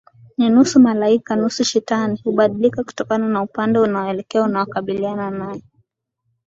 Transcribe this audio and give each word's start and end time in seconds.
Ni 0.37 0.49
nusu 0.49 0.79
malaika 0.79 1.35
nusu 1.35 1.63
shetani 1.63 2.21
hubadilika 2.23 2.83
kutokana 2.83 3.27
na 3.27 3.41
upande 3.41 3.79
unaokua 3.79 4.41
unakabiliana 4.43 5.31
nae 5.31 5.63